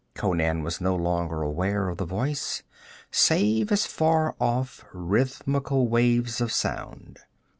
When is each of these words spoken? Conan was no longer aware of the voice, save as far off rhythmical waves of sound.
Conan 0.15 0.63
was 0.63 0.81
no 0.81 0.95
longer 0.95 1.43
aware 1.43 1.87
of 1.87 1.97
the 1.97 2.05
voice, 2.07 2.63
save 3.11 3.71
as 3.71 3.85
far 3.85 4.35
off 4.39 4.83
rhythmical 4.91 5.87
waves 5.89 6.41
of 6.41 6.51
sound. 6.51 7.19